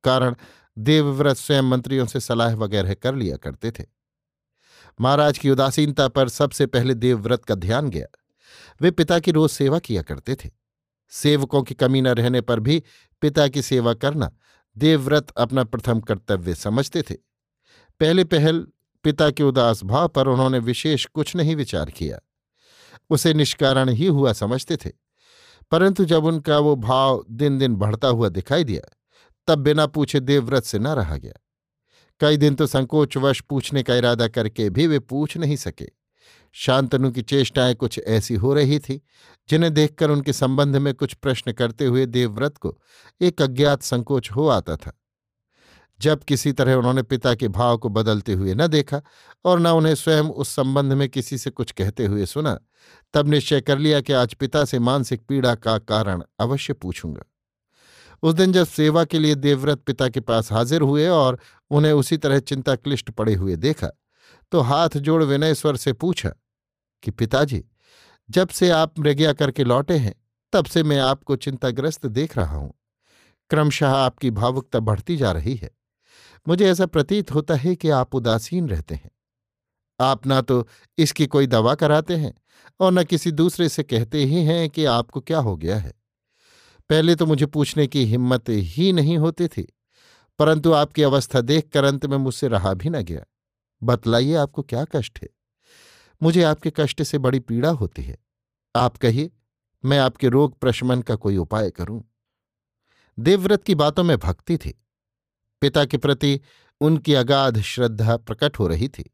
कारण 0.04 0.34
देवव्रत 0.76 1.36
स्वयं 1.36 1.62
मंत्रियों 1.62 2.06
से 2.06 2.20
सलाह 2.20 2.54
वगैरह 2.56 2.94
कर 2.94 3.14
लिया 3.14 3.36
करते 3.36 3.70
थे। 3.70 3.84
महाराज 5.00 5.38
की 5.38 5.50
उदासीनता 5.50 6.08
पर 6.08 6.28
सबसे 6.28 6.66
पहले 6.66 6.94
देवव्रत 6.94 7.44
का 7.44 7.54
ध्यान 7.54 7.88
गया। 7.88 8.06
वे 8.80 8.90
पिता 8.90 9.18
की 9.18 9.30
रोज 9.30 9.50
सेवा 9.50 9.78
किया 9.78 10.02
करते 10.02 10.34
थे। 10.34 10.50
सेवकों 11.08 11.62
की 11.62 11.74
कमी 11.74 12.00
न 12.00 12.08
रहने 12.08 12.40
पर 12.40 12.60
भी 12.60 12.82
पिता 13.20 13.48
की 13.48 13.62
सेवा 13.62 13.94
करना 13.94 14.32
देवव्रत 14.78 15.30
अपना 15.30 15.64
प्रथम 15.64 16.00
कर्तव्य 16.00 16.54
समझते 16.54 17.02
थे। 17.02 17.14
पहले 18.00 18.24
पहल 18.24 18.68
पिता 19.02 19.30
के 19.30 19.42
उदास 19.42 19.84
भाव 19.84 20.08
पर 20.08 20.28
उन्होंने 20.28 20.58
विशेष 20.58 21.06
कुछ 21.06 21.36
नहीं 21.36 21.56
विचार 21.56 21.90
किया। 21.90 22.18
उसे 23.10 23.34
निष्कारण 23.34 23.88
ही 23.88 24.06
हुआ 24.06 24.32
समझते 24.32 24.76
थे। 24.76 24.92
परंतु 25.70 26.04
जब 26.04 26.24
उनका 26.24 26.58
वो 26.58 26.76
भाव 26.76 27.24
दिन 27.30 27.58
दिन 27.58 27.76
बढ़ता 27.76 28.08
हुआ 28.08 28.28
दिखाई 28.28 28.64
दिया, 28.64 28.96
तब 29.46 29.58
बिना 29.58 29.86
पूछे 29.86 30.20
देवव्रत 30.20 30.64
से 30.64 30.78
न 30.78 30.86
रहा 30.86 31.16
गया। 31.16 31.45
कई 32.20 32.36
दिन 32.36 32.54
तो 32.54 32.66
संकोचवश 32.66 33.40
पूछने 33.40 33.82
का 33.82 33.94
इरादा 33.94 34.28
करके 34.28 34.70
भी 34.70 34.86
वे 34.86 34.98
पूछ 34.98 35.36
नहीं 35.36 35.56
सके। 35.56 35.88
शांतनु 36.52 37.10
की 37.10 37.22
चेष्टाएँ 37.22 37.74
कुछ 37.74 38.00
ऐसी 38.06 38.34
हो 38.34 38.54
रही 38.54 38.78
थी, 38.78 39.02
जिन्हें 39.48 39.74
देखकर 39.74 40.10
उनके 40.10 40.32
संबंध 40.32 40.76
में 40.76 40.94
कुछ 40.94 41.14
प्रश्न 41.14 41.52
करते 41.52 41.84
हुए 41.84 42.06
देवव्रत 42.06 42.58
को 42.58 42.78
एक 43.20 43.42
अज्ञात 43.42 43.82
संकोच 43.82 44.30
हो 44.30 44.48
आता 44.48 44.76
था। 44.76 45.00
जब 46.00 46.24
किसी 46.24 46.52
तरह 46.52 46.74
उन्होंने 46.74 47.02
पिता 47.02 47.34
के 47.34 47.48
भाव 47.48 47.78
को 47.78 47.88
बदलते 47.88 48.32
हुए 48.32 48.54
न 48.54 48.66
देखा 48.66 49.02
और 49.44 49.60
न 49.60 49.66
उन्हें 49.66 49.94
स्वयं 49.94 50.22
उस 50.22 50.48
संबंध 50.48 50.92
में 50.92 51.08
किसी 51.08 51.38
से 51.38 51.50
कुछ 51.50 51.72
कहते 51.72 52.06
हुए 52.06 52.26
सुना, 52.26 52.60
तब 53.14 53.28
निश्चय 53.28 53.60
कर 53.60 53.78
लिया 53.78 54.00
कि 54.00 54.12
आज 54.12 54.34
पिता 54.34 54.64
से 54.64 54.78
मानसिक 54.78 55.26
पीड़ा 55.28 55.54
का 55.54 55.78
कारण 55.78 56.22
अवश्य 56.40 56.72
पूछूँगा। 56.72 57.22
उस 58.22 58.34
दिन 58.34 58.52
जब 58.52 58.66
सेवा 58.66 59.04
के 59.04 59.18
लिए 59.18 59.34
देवव्रत 59.34 59.78
पिता 59.78 60.08
के 60.08 60.20
पास 60.20 60.52
हाजिर 60.52 60.80
हुए 60.80 61.08
और 61.08 61.38
उन्हें 61.70 61.92
उसी 61.92 62.16
तरह 62.16 62.38
चिंता 62.38 62.76
क्लिष्ट 62.76 63.10
पड़े 63.10 63.34
हुए 63.34 63.56
देखा 63.56 63.90
तो 64.52 64.60
हाथ 64.60 64.88
जोड़ 64.88 65.24
विनय 65.24 65.54
स्वर 65.54 65.76
से 65.76 65.92
पूछा 65.92 66.32
कि, 67.02 67.10
पिताजी, 67.10 67.64
जब 68.30 68.48
से 68.48 68.70
आप 68.70 68.98
मृग्या 68.98 69.32
करके 69.32 69.64
लौटे 69.64 69.96
हैं, 69.96 70.14
तब 70.52 70.64
से 70.64 70.82
मैं 70.82 70.98
आपको 70.98 71.36
चिंताग्रस्त 71.36 72.06
देख 72.06 72.38
रहा 72.38 72.56
हूँ। 72.56 72.74
क्रमशः 73.50 73.88
आपकी 73.88 74.30
भावुकता 74.30 74.80
बढ़ती 74.80 75.16
जा 75.16 75.32
रही 75.32 75.54
है। 75.54 75.70
मुझे 76.48 76.70
ऐसा 76.70 76.86
प्रतीत 76.86 77.34
होता 77.34 77.54
है 77.54 77.76
कि 77.76 77.90
आप 77.90 78.14
उदासीन 78.14 78.68
रहते 78.68 78.94
हैं। 78.94 79.10
आप 80.00 80.26
ना 80.26 80.40
तो 80.40 80.68
इसकी 80.98 81.26
कोई 81.26 81.46
दवा 81.46 81.74
कराते 81.74 82.16
हैं 82.16 82.34
और 82.80 82.92
न 82.92 83.04
किसी 83.04 83.30
दूसरे 83.32 83.68
से 83.68 83.82
कहते 83.82 84.24
ही 84.24 84.44
हैं 84.44 84.70
कि 84.70 84.84
आपको 84.84 85.20
क्या 85.20 85.38
हो 85.38 85.56
गया 85.56 85.76
है। 85.76 85.92
पहले 86.90 87.14
तो 87.16 87.26
मुझे 87.26 87.46
पूछने 87.46 87.86
की 87.86 88.04
हिम्मत 88.04 88.48
ही 88.48 88.92
नहीं 88.92 89.18
होती 89.18 89.48
थी, 89.48 89.66
परंतु 90.38 90.72
आपकी 90.72 91.02
अवस्था 91.02 91.40
देखकर 91.40 91.84
अंत 91.84 92.06
में 92.06 92.16
मुझसे 92.16 92.48
रहा 92.48 92.74
भी 92.74 92.90
न 92.90 93.02
गया। 93.02 93.24
बतलाइए 93.82 94.34
आपको 94.34 94.62
क्या 94.62 94.84
कष्ट 94.84 95.18
है? 95.22 95.28
मुझे 96.22 96.42
आपके 96.42 96.72
कष्ट 96.76 97.02
से 97.02 97.18
बड़ी 97.18 97.40
पीड़ा 97.40 97.70
होती 97.70 98.02
है। 98.02 98.18
आप 98.76 98.96
कहिए, 98.96 99.30
मैं 99.84 99.98
आपके 99.98 100.28
रोग 100.28 100.58
प्रशमन 100.58 101.02
का 101.02 101.14
कोई 101.14 101.36
उपाय 101.36 101.70
करूँ? 101.70 102.02
देवव्रत 103.18 103.64
की 103.64 103.74
बातों 103.74 104.04
में 104.04 104.16
भक्ति 104.18 104.56
थी। 104.58 104.74
पिता 105.60 105.84
के 105.84 105.96
प्रति 105.96 106.40
उनकी 106.80 107.14
अगाध 107.14 107.60
श्रद्धा 107.60 108.16
प्रकट 108.16 108.58
हो 108.58 108.66
रही 108.68 108.88
थी। 108.88 109.10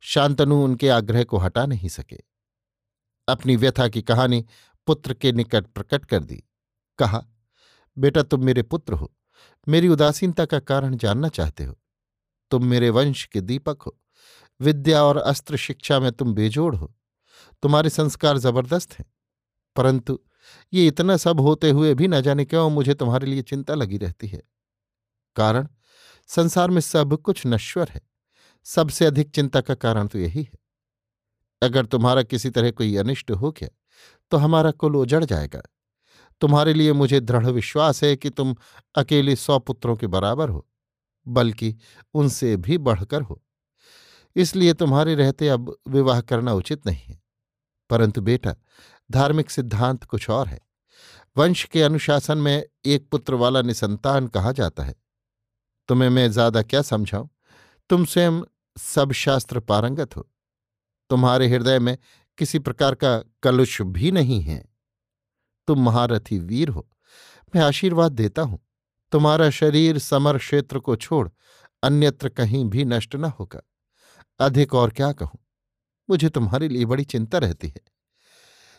शांतनु 0.00 0.64
उनके 0.64 0.88
आग्रह 0.88 1.24
को 1.24 1.36
हटा 1.36 1.66
नहीं 1.66 1.88
सके। 1.88 2.18
अपनी 3.28 3.56
व्यथा 3.56 3.88
की 3.88 4.02
कहानी 4.02 4.44
पुत्र 4.86 5.14
के 5.14 5.32
निकट 5.32 5.66
प्रकट 5.66 6.04
कर 6.04 6.24
दी। 6.24 6.42
कहा, 6.98 7.26
बेटा, 7.98 8.22
तुम 8.22 8.44
मेरे 8.44 8.62
पुत्र 8.62 8.92
हो। 8.92 9.12
मेरी 9.68 9.88
उदासीनता 9.88 10.44
का 10.44 10.58
कारण 10.58 10.96
जानना 10.96 11.28
चाहते 11.28 11.64
हो। 11.64 11.78
तुम 12.50 12.64
मेरे 12.64 12.90
वंश 12.90 13.24
के 13.24 13.40
दीपक 13.40 13.82
हो। 13.82 14.00
विद्या 14.60 15.04
और 15.04 15.16
अस्त्र 15.16 15.56
शिक्षा 15.56 16.00
में 16.00 16.12
तुम 16.12 16.34
बेजोड़ 16.34 16.76
हो। 16.76 16.94
तुम्हारे 17.62 17.90
संस्कार 17.90 18.38
ज़बरदस्त 18.38 18.92
हैं। 18.92 19.06
परंतु 19.76 20.20
ये 20.72 20.86
इतना 20.86 21.16
सब 21.16 21.40
होते 21.40 21.70
हुए 21.70 21.94
भी 21.94 22.08
न 22.08 22.20
जाने 22.20 22.44
क्यों 22.44 22.70
मुझे 22.70 22.94
तुम्हारे 22.94 23.26
लिए 23.26 23.42
चिंता 23.42 23.74
लगी 23.74 23.98
रहती 23.98 24.26
है। 24.26 24.42
कारण, 25.36 25.68
संसार 26.26 26.70
में 26.70 26.80
सब 26.80 27.16
कुछ 27.16 27.42
नश्वर 27.46 27.88
है। 27.88 28.00
सबसे 28.64 29.04
अधिक 29.04 29.30
चिंता 29.30 29.60
का 29.60 29.74
कारण 29.74 30.08
तो 30.08 30.18
यही 30.18 30.42
है। 30.42 30.58
अगर 31.62 31.86
तुम्हारा 31.86 32.22
किसी 32.22 32.50
तरह 32.50 32.70
कोई 32.70 32.96
अनिष्ट 32.96 33.30
हो 33.30 33.52
गया 33.52 33.68
तो 34.30 34.36
हमारा 34.36 34.70
कुल 34.70 34.96
उजड़ 34.96 35.24
जाएगा। 35.24 35.62
तुम्हारे 36.40 36.74
लिए 36.74 36.92
मुझे 36.92 37.20
दृढ़ 37.20 37.46
विश्वास 37.46 38.04
है 38.04 38.16
कि 38.16 38.30
तुम 38.30 38.56
अकेले 38.94 39.36
सौ 39.36 39.58
पुत्रों 39.58 39.96
के 39.96 40.06
बराबर 40.06 40.48
हो, 40.48 40.66
बल्कि 41.28 41.76
उनसे 42.14 42.56
भी 42.56 42.78
बढ़कर 42.78 43.22
हो। 43.22 43.42
इसलिए 44.36 44.72
तुम्हारे 44.72 45.14
रहते 45.14 45.48
अब 45.48 45.76
विवाह 45.88 46.20
करना 46.20 46.52
उचित 46.52 46.86
नहीं 46.86 47.02
है। 47.02 47.22
परंतु 47.90 48.20
बेटा, 48.20 48.54
धार्मिक 49.10 49.50
सिद्धांत 49.50 50.04
कुछ 50.04 50.30
और 50.30 50.48
है। 50.48 50.60
वंश 51.36 51.64
के 51.64 51.82
अनुशासन 51.82 52.38
में 52.38 52.64
एक 52.84 53.08
पुत्र 53.10 53.34
वाला 53.34 53.62
निसंतान 53.62 54.26
कहा 54.26 54.52
जाता 54.52 54.82
है? 54.82 54.94
तुम्हें 55.88 56.10
मैं 56.10 56.30
ज़्यादा 56.30 56.62
क्या 56.62 56.82
समझाऊं? 56.82 57.28
तुम 57.90 58.04
स्वयं 58.04 58.42
सब 58.78 59.12
शास्त्र 59.12 59.60
पारंगत 59.60 60.16
हो। 60.16 60.28
तुम्हारे 61.10 61.48
हृदय 61.48 61.78
में 61.78 61.98
किसी 62.38 62.58
प्रकार 62.58 62.94
का 62.94 63.24
कलुष 63.42 63.82
भी 63.82 64.10
नहीं 64.10 64.40
है। 64.40 64.75
तुम 65.66 65.82
महारथी 65.82 66.38
वीर 66.38 66.68
हो। 66.68 66.88
मैं 67.54 67.62
आशीर्वाद 67.62 68.12
देता 68.12 68.42
हूँ। 68.42 68.58
तुम्हारा 69.12 69.50
शरीर 69.50 69.98
समर 69.98 70.38
क्षेत्र 70.38 70.78
को 70.78 70.96
छोड़, 70.96 71.28
अन्यत्र 71.82 72.28
कहीं 72.28 72.64
भी 72.64 72.84
नष्ट 72.84 73.16
न 73.16 73.24
होगा। 73.24 73.62
अधिक 74.40 74.74
और 74.74 74.90
क्या 74.90 75.12
कहूँ? 75.12 75.46
मुझे 76.10 76.28
तुम्हारे 76.28 76.68
लिए 76.68 76.84
बड़ी 76.84 77.04
चिंता 77.04 77.38
रहती 77.38 77.68
है। 77.68 77.80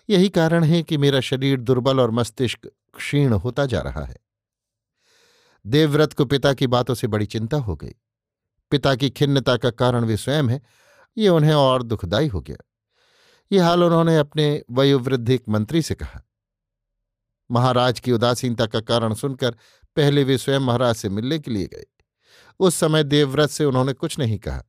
यही 0.09 0.29
कारण 0.29 0.63
है 0.63 0.83
कि 0.83 0.97
मेरा 0.97 1.19
शरीर 1.21 1.59
दुर्बल 1.59 1.99
और 1.99 2.11
मस्तिष्क 2.11 2.71
क्षीण 2.95 3.33
होता 3.33 3.65
जा 3.65 3.81
रहा 3.81 4.05
है। 4.05 4.17
देवव्रत 5.67 6.13
को 6.13 6.25
पिता 6.25 6.53
की 6.53 6.67
बातों 6.67 6.93
से 6.93 7.07
बड़ी 7.07 7.25
चिंता 7.25 7.57
हो 7.57 7.75
गई। 7.75 7.93
पिता 8.71 8.95
की 8.95 9.09
खिन्नता 9.09 9.57
का 9.57 9.69
कारण 9.69 10.05
वे 10.05 10.17
स्वयं 10.17 10.43
है, 10.43 10.61
ये 11.17 11.29
उन्हें 11.29 11.53
और 11.53 11.83
दुखदायी 11.83 12.27
हो 12.27 12.41
गया। 12.41 12.57
ये 13.51 13.59
हाल 13.59 13.83
उन्होंने 13.83 14.17
अपने 14.17 14.63
वयोवृद्धिक 14.71 15.49
मंत्री 15.49 15.81
से 15.81 15.95
कहा। 15.95 16.26
महाराज 17.49 17.99
की 17.99 18.11
उदासीनता 18.11 18.65
का 18.65 18.79
कारण 18.81 19.13
सुनकर 19.13 19.55
पहले 19.97 20.23
वे 20.23 20.37
स्वयं 20.37 20.59
महाराज 20.59 20.95
से 20.95 21.09
मिलने 21.09 21.39
के 21.39 21.51
लिए 21.51 21.65
गए। 21.65 21.85
उस 22.59 22.75
समय 22.75 23.03
देवव्रत 23.05 23.49
से 23.49 23.65
उन्होंने 23.65 23.93
कुछ 23.93 24.17
नहीं 24.19 24.37
कहा। 24.39 24.63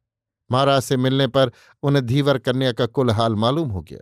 महाराज 0.51 0.83
से 0.83 0.97
मिलने 0.97 1.27
पर 1.29 1.51
उन्हें 1.83 2.05
धीवर 2.07 2.39
कन्या 2.39 2.73
का 2.73 2.87
कुल 2.89 3.11
हाल 3.11 3.35
मालूम 3.37 3.71
हो 3.71 3.81
गया। 3.83 3.99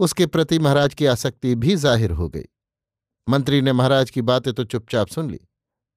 उसके 0.00 0.26
प्रति 0.26 0.58
महाराज 0.58 0.94
की 0.94 1.06
आसक्ति 1.06 1.54
भी 1.56 1.74
ज़ाहिर 1.76 2.10
हो 2.10 2.28
गई। 2.28 2.44
मंत्री 3.26 3.60
ने 3.62 3.72
महाराज 3.72 4.10
की 4.10 4.22
बातें 4.22 4.52
तो 4.52 4.64
चुपचाप 4.64 5.08
सुन 5.08 5.30
ली, 5.30 5.40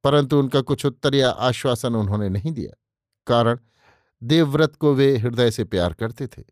परंतु 0.03 0.39
उनका 0.39 0.61
कुछ 0.61 0.85
उत्तर 0.85 1.15
या 1.15 1.29
आश्वासन 1.29 1.95
उन्होंने 1.95 2.29
नहीं 2.29 2.51
दिया, 2.51 2.71
कारण 3.27 3.59
देवव्रत 4.21 4.75
को 4.75 4.93
वे 4.93 5.15
हृदय 5.17 5.51
से 5.51 5.63
प्यार 5.65 5.93
करते 5.93 6.27
थे। 6.27 6.43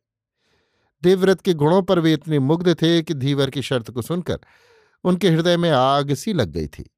देवव्रत 1.04 1.42
के 1.42 1.54
गुणों 1.54 1.82
पर 1.82 2.00
वे 2.00 2.14
इतने 2.14 2.40
मुग्ध 2.40 2.74
थे 2.82 3.02
कि 3.02 3.14
धीवर 3.16 3.50
की 3.50 3.62
शर्त 3.62 3.92
को 3.92 4.02
सुनकर 4.02 4.40
उनके 5.04 5.30
हृदय 5.30 5.58
में 5.58 5.70
आग 5.72 6.14
सी 6.14 6.34
लग 6.34 6.50
गई 6.50 6.68
थी। 6.68 6.90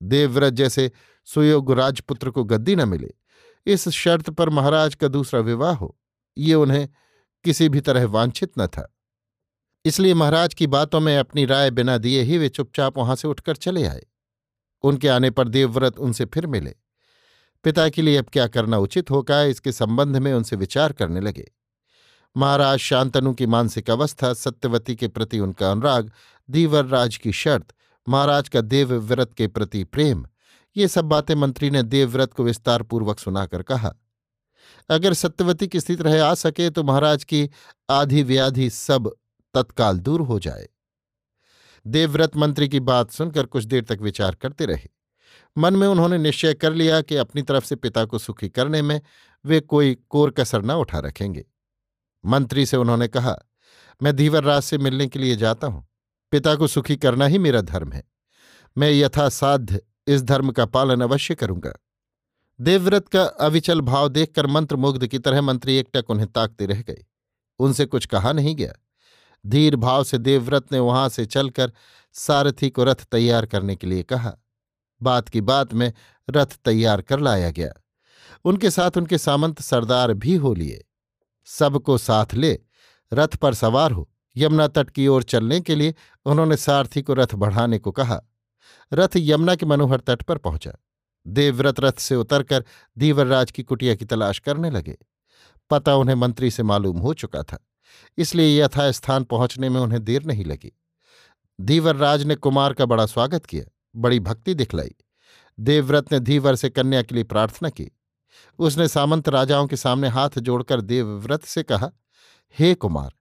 देवव्रत 0.00 0.52
जैसे 0.52 0.90
सुयोग 1.28 1.72
राजपुत्र 1.72 2.30
को 2.30 2.44
गद्दी 2.44 2.76
न 2.76 2.88
मिले। 2.88 3.12
इस 3.66 3.88
शर्त 3.88 4.30
पर 4.30 4.48
महाराज 4.48 4.94
का 4.94 5.08
दूसरा 5.08 5.40
विवाह 5.40 5.74
हो, 5.74 5.96
ये 6.36 6.54
उन्हें 6.54 6.88
किसी 7.44 7.68
भी 7.68 7.80
तरह 7.80 8.06
वांछित 8.06 8.52
न 8.58 8.66
था। 8.66 8.94
इसलिए 9.84 10.14
महाराज 10.14 10.54
की 10.54 10.66
बातों 10.66 11.00
में 11.00 11.16
अपनी 11.18 11.44
राय 11.44 11.70
बिना 11.70 11.98
दिए 11.98 12.22
ही 12.22 12.38
वे 12.38 12.48
चुपचाप 12.48 12.98
वहाँ 12.98 13.16
से 13.16 13.28
उठकर 13.28 13.56
चले 13.56 13.84
आए। 13.86 14.06
उनके 14.84 15.08
आने 15.08 15.30
पर 15.30 15.48
देवव्रत 15.48 15.98
उनसे 15.98 16.24
फिर 16.24 16.46
मिले। 16.46 16.74
पिता 17.64 17.88
के 17.88 18.02
लिए 18.02 18.16
अब 18.16 18.28
क्या 18.32 18.46
करना 18.46 18.78
उचित 18.78 19.10
होगा, 19.10 19.42
इसके 19.42 19.72
संबंध 19.72 20.16
में 20.16 20.32
उनसे 20.32 20.56
विचार 20.56 20.92
करने 20.92 21.20
लगे। 21.20 21.50
महाराज 22.36 22.78
शांतनु 22.78 23.32
की 23.34 23.46
मानसिक 23.46 23.90
अवस्था, 23.90 24.32
सत्यवती 24.34 24.96
के 24.96 25.08
प्रति 25.08 25.38
उनका 25.38 25.70
अनुराग 25.70 26.10
दीवर 26.50 26.84
राज 26.84 27.16
की 27.16 27.32
शर्त, 27.32 27.74
महाराज 28.06 28.48
का 28.48 28.60
देवव्रत 28.60 29.34
के 29.34 29.46
प्रति 29.48 29.84
प्रेम, 29.84 30.26
ये 30.76 30.88
सब 30.88 31.04
बातें 31.04 31.34
मंत्री 31.34 31.70
ने 31.70 31.82
देवव्रत 31.82 32.32
को 32.32 32.44
विस्तारपूर्वक 32.44 33.18
सुनाकर 33.18 33.62
कहा। 33.62 33.94
अगर 34.90 35.14
सत्यवती 35.14 35.66
की 35.68 35.80
स्थिति 35.80 36.02
रहे 36.02 36.18
आ 36.18 36.34
सके 36.34 36.70
तो 36.70 36.82
महाराज 36.82 37.24
की 37.24 37.48
आधी 37.90 38.22
व्याधि 38.22 38.70
सब 38.70 39.10
तत्काल 39.54 39.98
दूर 39.98 40.20
हो 40.20 40.38
जाए। 40.38 40.68
देवव्रत 41.86 42.36
मंत्री 42.36 42.68
की 42.68 42.80
बात 42.80 43.10
सुनकर 43.10 43.46
कुछ 43.46 43.64
देर 43.64 43.84
तक 43.84 44.00
विचार 44.00 44.34
करते 44.34 44.66
रहे। 44.66 44.88
मन 45.56 45.76
में 45.76 45.86
उन्होंने 45.88 46.18
निश्चय 46.18 46.54
कर 46.54 46.72
लिया 46.72 47.00
कि 47.00 47.16
अपनी 47.16 47.42
तरफ़ 47.42 47.64
से 47.64 47.76
पिता 47.76 48.04
को 48.04 48.18
सुखी 48.18 48.48
करने 48.48 48.82
में 48.82 49.00
वे 49.44 49.60
कोई 49.60 49.94
कोर 50.08 50.30
कसर 50.30 50.62
न 50.62 50.70
उठा 50.70 50.98
रखेंगे। 50.98 51.44
मंत्री 52.24 52.66
से 52.66 52.76
उन्होंने 52.76 53.08
कहा, 53.08 53.36
मैं 54.00 54.16
धीवर 54.16 54.44
राज 54.44 54.62
से 54.62 54.78
मिलने 54.78 55.06
के 55.06 55.18
लिए 55.18 55.36
जाता 55.36 55.66
हूँ। 55.66 55.86
पिता 56.30 56.54
को 56.54 56.66
सुखी 56.66 56.96
करना 56.96 57.26
ही 57.26 57.38
मेरा 57.38 57.60
धर्म 57.60 57.92
है। 57.92 58.04
मैं 58.78 58.90
यथासाध्य 58.90 59.80
इस 60.06 60.22
धर्म 60.22 60.50
का 60.50 60.66
पालन 60.66 61.00
अवश्य 61.00 61.34
करूँगा। 61.34 61.72
देवव्रत 62.60 63.08
का 63.08 63.24
अविचल 63.24 63.80
भाव 63.80 64.08
देखकर 64.08 64.46
मंत्रमुग्ध 64.46 65.06
की 65.06 65.18
तरह 65.18 65.42
मंत्री 65.42 65.76
एकटक 65.76 66.10
उन्हें 66.10 66.32
ताकते 66.32 66.66
रह 66.66 66.82
गए। 66.82 67.04
उनसे 67.58 67.86
कुछ 67.86 68.06
कहा 68.06 68.32
नहीं 68.32 68.56
गया। 68.56 68.72
धीर 69.46 69.76
भाव 69.76 70.04
से 70.04 70.18
देवव्रत 70.18 70.72
ने 70.72 70.78
वहाँ 70.78 71.08
से 71.08 71.26
चलकर 71.26 71.72
सारथी 72.12 72.70
को 72.70 72.84
रथ 72.84 72.94
तैयार 72.94 73.46
करने 73.46 73.76
के 73.76 73.86
लिए 73.86 74.02
कहा। 74.02 74.36
बात 75.02 75.28
की 75.28 75.40
बात 75.40 75.74
में 75.74 75.92
रथ 76.30 76.46
तैयार 76.46 77.02
कर 77.02 77.20
लाया 77.20 77.50
गया। 77.50 77.72
उनके 78.44 78.70
साथ 78.70 78.90
उनके 78.96 79.18
सामंत 79.18 79.62
सरदार 79.62 80.14
भी 80.14 80.34
हो 80.34 80.54
लिए। 80.54 80.84
सबको 81.44 81.98
साथ 81.98 82.34
ले, 82.34 82.58
रथ 83.12 83.28
पर 83.28 83.54
सवार 83.54 83.92
हो। 83.92 84.10
यमुना 84.36 84.66
तट 84.68 84.90
की 84.90 85.06
ओर 85.08 85.22
चलने 85.22 85.60
के 85.60 85.74
लिए 85.74 85.94
उन्होंने 86.26 86.56
सारथी 86.56 87.02
को 87.02 87.14
रथ 87.14 87.34
बढ़ाने 87.34 87.78
को 87.78 87.92
कहा। 87.92 88.20
रथ 88.92 89.16
यमुना 89.16 89.54
के 89.54 89.66
मनोहर 89.66 90.00
तट 90.00 90.22
पर 90.22 90.38
पहुँचा। 90.38 90.72
देवव्रत 91.26 91.80
रथ 91.80 91.98
से 91.98 92.16
उतरकर 92.16 92.64
दीवरराज 92.96 93.50
की 93.50 93.62
कुटिया 93.62 93.94
की 93.94 94.04
तलाश 94.04 94.38
करने 94.38 94.70
लगे। 94.70 94.96
पता 95.70 95.94
उन्हें 95.94 96.14
मंत्री 96.16 96.50
से 96.50 96.62
मालूम 96.62 96.98
हो 96.98 97.12
चुका 97.14 97.42
था, 97.42 97.58
इसलिए 98.18 98.62
यथास्थान 98.62 99.24
पहुँचने 99.24 99.68
में 99.68 99.80
उन्हें 99.80 100.02
देर 100.04 100.24
नहीं 100.24 100.44
लगी। 100.44 100.72
धीवरराज 101.58 102.22
ने 102.22 102.34
कुमार 102.34 102.72
का 102.72 102.84
बड़ा 102.86 103.06
स्वागत 103.06 103.46
किया, 103.46 103.64
बड़ी 103.96 104.20
भक्ति 104.20 104.54
दिखलाई। 104.54 104.94
देवव्रत 105.58 106.12
ने 106.12 106.20
धीवर 106.20 106.54
से 106.54 106.70
कन्या 106.70 107.02
के 107.02 107.14
लिए 107.14 107.24
प्रार्थना 107.24 107.68
की। 107.68 107.90
उसने 108.58 108.88
सामंत 108.88 109.28
राजाओं 109.28 109.66
के 109.66 109.76
सामने 109.76 110.08
हाथ 110.08 110.38
जोड़कर 110.38 110.80
देवव्रत 110.80 111.44
से 111.44 111.62
कहा, 111.62 111.90
हे 112.56 112.74
कुमार 112.74 113.12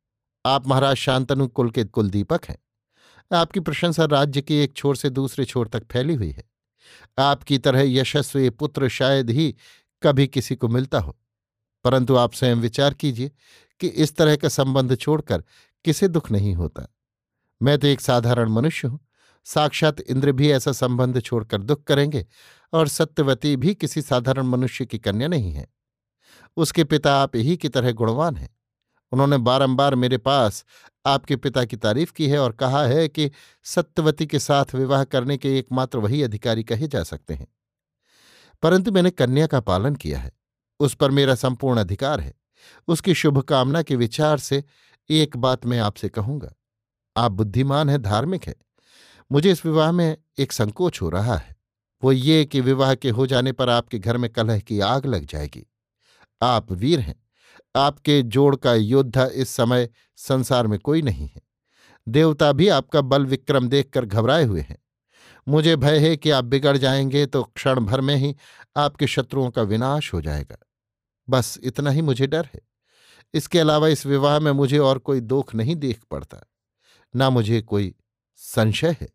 आप 0.45 0.67
महाराज 0.67 0.95
शांतनु 0.95 1.47
कुल 1.47 1.71
के 1.71 1.83
कुलदीपक 1.83 2.45
हैं। 2.45 2.57
आपकी 3.33 3.59
प्रशंसा 3.59 4.05
राज्य 4.05 4.41
के 4.41 4.63
एक 4.63 4.73
छोर 4.73 4.95
से 4.95 5.09
दूसरे 5.09 5.45
छोर 5.45 5.67
तक 5.67 5.83
फैली 5.91 6.13
हुई 6.13 6.31
है। 6.31 6.43
आपकी 7.19 7.57
तरह 7.57 7.81
यशस्वी 7.81 8.49
पुत्र 8.49 8.89
शायद 8.89 9.29
ही 9.29 9.55
कभी 10.03 10.27
किसी 10.27 10.55
को 10.55 10.67
मिलता 10.67 10.99
हो। 10.99 11.19
परंतु 11.83 12.15
आप 12.15 12.33
स्वयं 12.33 12.55
विचार 12.55 12.93
कीजिए 12.93 13.31
कि 13.79 13.87
इस 13.87 14.15
तरह 14.15 14.35
का 14.35 14.49
संबंध 14.49 14.95
छोड़कर 14.95 15.43
किसे 15.85 16.07
दुख 16.07 16.31
नहीं 16.31 16.55
होता। 16.55 16.95
मैं 17.61 17.79
तो 17.79 17.87
एक 17.87 18.01
साधारण 18.01 18.49
मनुष्य 18.49 18.87
हूँ। 18.87 18.99
साक्षात 19.45 20.01
इंद्र 20.01 20.31
भी 20.31 20.51
ऐसा 20.51 20.71
संबंध 20.71 21.21
छोड़कर 21.21 21.61
दुख 21.61 21.83
करेंगे 21.83 22.25
और 22.73 22.87
सत्यवती 22.87 23.55
भी 23.55 23.75
किसी 23.75 24.01
साधारण 24.01 24.43
मनुष्य 24.43 24.85
की 24.85 24.97
कन्या 24.97 25.27
नहीं 25.27 25.51
है। 25.51 25.67
उसके 26.57 26.83
पिता 26.83 27.21
आप 27.21 27.35
ही 27.35 27.57
की 27.57 27.69
तरह 27.69 27.91
गुणवान 27.91 28.35
हैं। 28.35 28.58
उन्होंने 29.11 29.37
बारंबार 29.37 29.95
मेरे 29.95 30.17
पास 30.17 30.65
आपके 31.05 31.35
पिता 31.35 31.65
की 31.65 31.77
तारीफ़ 31.77 32.13
की 32.13 32.27
है 32.27 32.39
और 32.39 32.51
कहा 32.51 32.83
है 32.85 33.07
कि 33.07 33.31
सत्यवती 33.63 34.25
के 34.25 34.39
साथ 34.39 34.75
विवाह 34.75 35.03
करने 35.03 35.37
के 35.37 35.59
एकमात्र 35.59 35.97
वही 35.97 36.23
अधिकारी 36.23 36.63
कहे 36.63 36.87
जा 36.87 37.03
सकते 37.03 37.33
हैं। 37.33 37.47
परंतु 38.61 38.91
मैंने 38.91 39.11
कन्या 39.11 39.47
का 39.47 39.59
पालन 39.59 39.95
किया 39.95 40.19
है। 40.19 40.31
उस 40.79 40.95
पर 40.95 41.11
मेरा 41.11 41.35
संपूर्ण 41.35 41.79
अधिकार 41.79 42.19
है। 42.19 42.33
उसकी 42.87 43.13
शुभकामना 43.13 43.81
के 43.81 43.95
विचार 43.95 44.37
से 44.37 44.63
एक 45.09 45.37
बात 45.37 45.65
मैं 45.65 45.79
आपसे 45.79 46.09
कहूँगा। 46.09 46.53
आप 47.17 47.31
बुद्धिमान 47.31 47.89
हैं, 47.89 48.01
धार्मिक 48.01 48.43
है। 48.43 48.55
मुझे 49.31 49.51
इस 49.51 49.65
विवाह 49.65 49.91
में 49.91 50.17
एक 50.37 50.51
संकोच 50.51 51.01
हो 51.01 51.09
रहा 51.09 51.35
है। 51.35 51.55
वो 52.03 52.11
ये 52.11 52.45
कि 52.45 52.61
विवाह 52.61 52.95
के 52.95 53.09
हो 53.09 53.27
जाने 53.27 53.51
पर 53.51 53.69
आपके 53.69 53.99
घर 53.99 54.17
में 54.17 54.29
कलह 54.29 54.59
की 54.59 54.79
आग 54.79 55.05
लग 55.05 55.25
जाएगी। 55.25 55.67
आप 56.41 56.71
वीर 56.71 56.99
हैं। 56.99 57.28
आपके 57.75 58.21
जोड़ 58.21 58.55
का 58.55 58.73
योद्धा 58.73 59.25
इस 59.25 59.49
समय 59.49 59.89
संसार 60.15 60.67
में 60.67 60.79
कोई 60.79 61.01
नहीं 61.01 61.27
है। 61.27 61.41
देवता 62.07 62.51
भी 62.51 62.67
आपका 62.67 63.01
बल 63.01 63.25
विक्रम 63.25 63.69
देखकर 63.69 64.05
घबराए 64.05 64.43
हुए 64.43 64.61
हैं। 64.61 64.77
मुझे 65.47 65.75
भय 65.75 66.09
है 66.09 66.17
कि 66.17 66.29
आप 66.29 66.45
बिगड़ 66.45 66.77
जाएँगे 66.77 67.25
तो 67.25 67.43
क्षण 67.43 67.79
भर 67.79 68.01
में 68.01 68.15
ही 68.15 68.35
आपके 68.77 69.07
शत्रुओं 69.07 69.49
का 69.49 69.61
विनाश 69.61 70.13
हो 70.13 70.21
जाएगा। 70.21 70.57
बस 71.29 71.59
इतना 71.63 71.89
ही 71.89 72.01
मुझे 72.01 72.27
डर 72.27 72.49
है। 72.55 72.61
इसके 73.33 73.59
अलावा 73.59 73.87
इस 73.87 74.05
विवाह 74.05 74.39
में 74.39 74.51
मुझे 74.51 74.77
और 74.77 74.97
कोई 74.97 75.19
दुख 75.19 75.55
नहीं 75.55 75.75
देख 75.75 76.01
पड़ता। 76.11 76.37
ना 77.15 77.29
मुझे 77.29 77.61
कोई 77.61 77.95
संशय 78.35 78.95
है। 79.01 79.09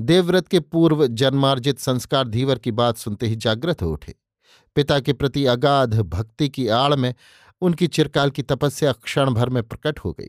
देवव्रत 0.00 0.48
के 0.48 0.60
पूर्व 0.60 1.06
जन्मार्जित 1.06 1.78
संस्कार 1.78 2.28
धीवर 2.28 2.58
की 2.58 2.70
बात 2.70 2.96
सुनते 2.96 3.26
ही 3.26 3.36
जागृत 3.36 3.82
हो 3.82 3.92
उठे। 3.92 4.21
पिता 4.74 5.00
के 5.00 5.12
प्रति 5.12 5.46
अगाध 5.46 6.00
भक्ति 6.00 6.48
की 6.48 6.68
आड़ 6.68 6.94
में 6.94 7.14
उनकी 7.60 7.86
चिरकाल 7.86 8.30
की 8.30 8.42
तपस्या 8.42 8.92
क्षण 8.92 9.30
भर 9.30 9.48
में 9.48 9.62
प्रकट 9.62 9.98
हो 9.98 10.12
गई। 10.12 10.26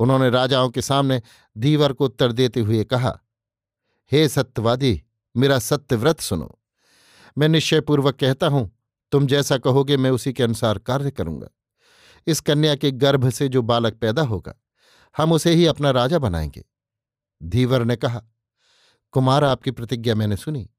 उन्होंने 0.00 0.30
राजाओं 0.30 0.70
के 0.70 0.82
सामने 0.82 1.22
धीवर 1.58 1.92
को 1.92 2.04
उत्तर 2.04 2.32
देते 2.32 2.60
हुए 2.60 2.84
कहा, 2.84 3.20
हे 4.12 4.28
सत्यवादी, 4.28 5.02
मेरा 5.36 5.58
सत्यव्रत 5.58 6.20
सुनो। 6.20 6.58
मैं 7.38 7.48
निश्चयपूर्वक 7.48 8.14
कहता 8.14 8.46
हूँ, 8.46 8.78
तुम 9.12 9.26
जैसा 9.26 9.58
कहोगे 9.58 9.96
मैं 9.96 10.10
उसी 10.10 10.32
के 10.32 10.42
अनुसार 10.42 10.78
कार्य 10.78 11.10
करूँगा। 11.10 11.48
इस 12.26 12.40
कन्या 12.40 12.74
के 12.74 12.90
गर्भ 12.90 13.30
से 13.30 13.48
जो 13.48 13.62
बालक 13.62 13.94
पैदा 13.94 14.22
होगा, 14.22 14.54
हम 15.16 15.32
उसे 15.32 15.54
ही 15.54 15.66
अपना 15.66 15.90
राजा 15.90 16.18
बनाएँगे। 16.18 16.64
धीवर 17.42 17.84
ने 17.84 17.96
कहा, 17.96 18.22
कुमार, 19.12 19.44
आपकी 19.44 19.70
प्रतिज्ञा 19.70 20.14
मैंने 20.14 20.36
सुनी। 20.36 20.70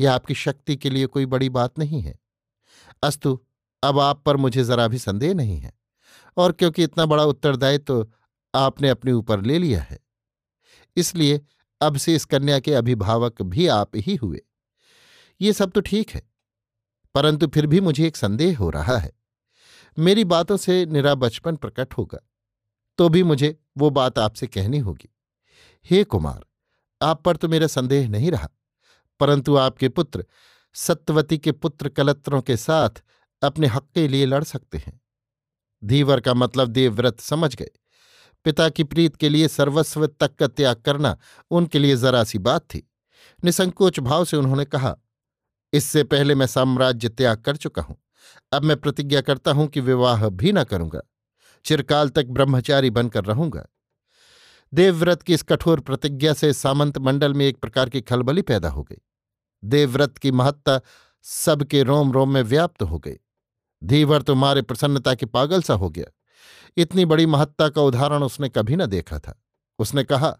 यह 0.00 0.12
आपकी 0.12 0.34
शक्ति 0.34 0.76
के 0.76 0.90
लिए 0.90 1.06
कोई 1.06 1.26
बड़ी 1.26 1.48
बात 1.48 1.78
नहीं 1.78 2.00
है। 2.00 2.18
अस्तु, 3.02 3.38
अब 3.82 3.98
आप 3.98 4.22
पर 4.24 4.36
मुझे 4.36 4.64
जरा 4.64 4.86
भी 4.88 4.98
संदेह 4.98 5.34
नहीं 5.34 5.58
है। 5.58 5.72
और 6.36 6.52
क्योंकि 6.52 6.84
इतना 6.84 7.06
बड़ा 7.06 7.24
उत्तरदायित्व 7.24 7.94
तो 7.94 8.10
आपने 8.54 8.88
अपने 8.88 9.12
ऊपर 9.12 9.42
ले 9.42 9.58
लिया 9.58 9.80
है, 9.82 9.98
इसलिए 10.96 11.40
अब 11.80 11.96
से 11.96 12.14
इस 12.14 12.24
कन्या 12.24 12.58
के 12.58 12.74
अभिभावक 12.74 13.42
भी 13.44 13.66
आप 13.68 13.96
ही 13.96 14.14
हुए। 14.16 14.40
ये 15.40 15.52
सब 15.52 15.70
तो 15.70 15.80
ठीक 15.80 16.10
है, 16.10 16.22
परंतु 17.14 17.46
फिर 17.46 17.66
भी 17.66 17.80
मुझे 17.80 18.06
एक 18.06 18.16
संदेह 18.16 18.58
हो 18.58 18.70
रहा 18.70 18.96
है। 18.98 19.12
मेरी 19.96 20.24
बातों 20.26 20.56
से 20.56 20.84
निरा 20.86 21.14
बचपन 21.16 21.56
प्रकट 21.56 21.94
होगा 21.94 22.18
तो 22.98 23.08
भी 23.08 23.22
मुझे 23.22 23.56
वो 23.78 23.90
बात 23.90 24.18
आपसे 24.18 24.46
कहनी 24.46 24.78
होगी। 24.78 25.08
हे 25.86 26.02
कुमार, 26.04 26.44
आप 27.00 27.22
पर 27.22 27.36
तो 27.36 27.48
मेरा 27.48 27.66
संदेह 27.68 28.08
नहीं 28.08 28.30
रहा, 28.30 28.48
परंतु 29.20 29.56
आपके 29.56 29.88
पुत्र 29.90 30.24
सत्यवती 30.74 31.38
के 31.38 31.52
पुत्र 31.52 31.88
कलत्रों 31.88 32.40
के 32.42 32.56
साथ 32.56 33.02
अपने 33.42 33.66
हक 33.66 33.88
के 33.94 34.06
लिए 34.08 34.26
लड़ 34.26 34.44
सकते 34.44 34.78
हैं। 34.78 35.00
धीवर 35.82 36.20
का 36.20 36.34
मतलब 36.34 36.68
देवव्रत 36.68 37.20
समझ 37.20 37.54
गए। 37.56 37.70
पिता 38.44 38.68
की 38.68 38.84
प्रीत 38.84 39.16
के 39.16 39.28
लिए 39.28 39.48
सर्वस्व 39.48 40.06
तक 40.06 40.34
का 40.34 40.46
त्याग 40.46 40.76
करना 40.76 41.16
उनके 41.50 41.78
लिए 41.78 41.96
जरा 41.96 42.24
सी 42.24 42.38
बात 42.38 42.62
थी। 42.64 42.86
निसंकोच 43.44 44.00
भाव 44.00 44.24
से 44.24 44.36
उन्होंने 44.36 44.64
कहा, 44.64 44.96
इससे 45.72 46.04
पहले 46.04 46.34
मैं 46.34 46.46
साम्राज्य 46.46 47.08
त्याग 47.08 47.40
कर 47.40 47.56
चुका 47.56 47.82
हूँ। 47.82 47.96
अब 48.52 48.64
मैं 48.64 48.76
प्रतिज्ञा 48.76 49.20
करता 49.20 49.52
हूँ 49.52 49.66
कि 49.66 49.80
विवाह 49.80 50.28
भी 50.28 50.52
न 50.52 50.64
करूँगा। 50.64 51.00
चिरकाल 51.64 52.08
तक 52.08 52.26
ब्रह्मचारी 52.26 52.90
बनकर 52.90 53.24
रहूँगा। 53.24 53.66
देवव्रत 54.72 55.22
की 55.22 55.34
इस 55.34 55.42
कठोर 55.42 55.80
प्रतिज्ञा 55.80 56.32
से 56.32 56.52
सामंत 56.52 56.98
मंडल 56.98 57.34
में 57.34 57.46
एक 57.46 57.58
प्रकार 57.58 57.88
की 57.88 58.00
खलबली 58.00 58.42
पैदा 58.42 58.68
हो 58.68 58.82
गई। 58.82 58.98
देवव्रत 59.64 60.18
की 60.18 60.30
महत्ता 60.30 60.80
सबके 61.22 61.82
रोम 61.82 62.12
रोम 62.12 62.34
में 62.34 62.42
व्याप्त 62.42 62.82
हो 62.82 62.98
गई। 62.98 63.16
धीवर 63.84 64.22
तो 64.22 64.34
मारे 64.34 64.62
प्रसन्नता 64.62 65.14
के 65.14 65.26
पागल 65.26 65.62
सा 65.62 65.74
हो 65.74 65.90
गया। 65.90 66.06
इतनी 66.76 67.04
बड़ी 67.04 67.26
महत्ता 67.26 67.68
का 67.68 67.82
उदाहरण 67.82 68.22
उसने 68.22 68.48
कभी 68.48 68.76
न 68.76 68.86
देखा 68.86 69.18
था। 69.18 69.42
उसने 69.78 70.04
कहा, 70.04 70.38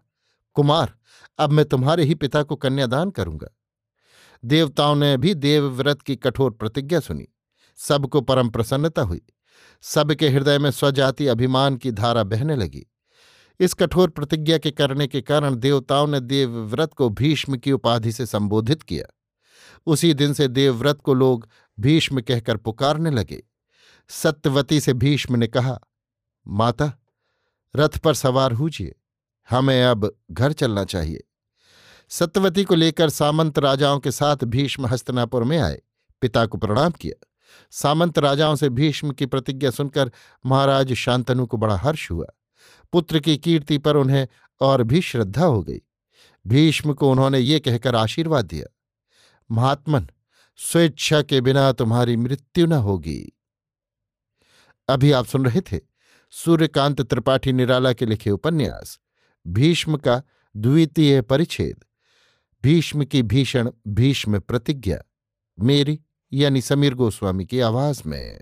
कुमार, 0.53 0.93
अब 1.37 1.49
मैं 1.49 1.65
तुम्हारे 1.65 2.03
ही 2.03 2.15
पिता 2.15 2.43
को 2.43 2.55
कन्यादान 2.55 3.09
करूँगा। 3.09 3.47
देवताओं 4.45 4.95
ने 4.95 5.17
भी 5.17 5.33
देवव्रत 5.33 6.01
की 6.01 6.15
कठोर 6.15 6.51
प्रतिज्ञा 6.51 6.99
सुनी। 6.99 7.27
सबको 7.75 8.21
परम 8.21 8.49
प्रसन्नता 8.49 9.01
हुई। 9.01 9.21
सबके 9.81 10.29
हृदय 10.29 10.59
में 10.59 10.71
स्वजाति 10.71 11.27
अभिमान 11.27 11.75
की 11.75 11.91
धारा 11.91 12.23
बहने 12.23 12.55
लगी। 12.55 12.90
इस 13.61 13.73
कठोर 13.73 14.09
प्रतिज्ञा 14.09 14.57
के 14.57 14.71
करने 14.71 15.07
के 15.07 15.21
कारण 15.21 15.55
देवताओं 15.55 16.07
ने 16.07 16.19
देवव्रत 16.19 16.93
को 16.93 17.09
भीष्म 17.09 17.57
की 17.57 17.71
उपाधि 17.71 18.11
से 18.11 18.25
संबोधित 18.25 18.81
किया। 18.81 19.05
उसी 19.85 20.13
दिन 20.13 20.33
से 20.33 20.47
देवव्रत 20.47 21.01
को 21.01 21.13
लोग 21.13 21.49
भीष्म 21.79 22.21
कहकर 22.21 22.57
पुकारने 22.57 23.11
लगे। 23.11 23.43
सत्यवती 24.09 24.79
से 24.79 24.93
भीष्म 24.93 25.35
ने 25.35 25.47
कहा, 25.47 25.79
माता, 26.47 26.93
रथ 27.75 27.97
पर 27.97 28.13
सवार 28.13 28.51
हुजिए। 28.51 28.95
हमें 29.49 29.83
अब 29.83 30.17
घर 30.31 30.53
चलना 30.53 30.83
चाहिए 30.83 31.23
सत्यवती 32.09 32.63
को 32.63 32.75
लेकर 32.75 33.09
सामंत 33.09 33.59
राजाओं 33.59 33.99
के 33.99 34.11
साथ 34.11 34.37
भीष्म 34.37 34.85
हस्तनापुर 34.85 35.43
में 35.43 35.57
आए। 35.57 35.81
पिता 36.21 36.45
को 36.45 36.57
प्रणाम 36.57 36.91
किया। 36.91 37.27
सामंत 37.71 38.19
राजाओं 38.19 38.55
से 38.55 38.69
भीष्म 38.69 39.11
की 39.11 39.25
प्रतिज्ञा 39.25 39.71
सुनकर 39.71 40.11
महाराज 40.45 40.93
शांतनु 40.93 41.45
को 41.45 41.57
बड़ा 41.57 41.77
हर्ष 41.77 42.11
हुआ। 42.11 42.25
पुत्र 42.93 43.19
की 43.19 43.37
कीर्ति 43.37 43.77
पर 43.77 43.95
उन्हें 43.95 44.27
और 44.61 44.83
भी 44.83 45.01
श्रद्धा 45.01 45.45
हो 45.45 45.63
गई। 45.63 45.81
भीष्म 46.47 46.93
को 46.93 47.11
उन्होंने 47.11 47.39
ये 47.39 47.59
कहकर 47.59 47.95
आशीर्वाद 47.95 48.45
दिया, 48.45 48.65
महात्मन, 49.51 50.07
स्वेच्छा 50.59 51.21
के 51.21 51.41
बिना 51.41 51.71
तुम्हारी 51.71 52.15
मृत्यु 52.17 52.65
न 52.65 52.73
होगी। 52.73 53.31
अभी 54.87 55.11
आप 55.11 55.25
सुन 55.25 55.45
रहे 55.45 55.61
थे 55.61 55.79
सूर्यकांत 56.31 57.01
त्रिपाठी 57.01 57.51
निराला 57.51 57.93
के 57.93 58.05
लिखे 58.05 58.31
उपन्यास, 58.31 58.99
भीष्म 59.47 59.97
का 59.97 60.21
द्वितीय 60.55 61.21
परिच्छेद, 61.21 61.83
भीष्म 62.63 63.05
की 63.05 63.21
भीषण 63.23 63.71
भीष्म 63.87 64.39
प्रतिज्ञा, 64.39 65.01
मेरी 65.59 65.99
यानी 66.33 66.61
समीर 66.61 66.93
गोस्वामी 66.93 67.45
की 67.45 67.59
आवाज़ 67.59 68.01
में। 68.05 68.41